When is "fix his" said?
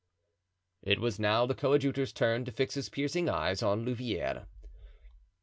2.51-2.89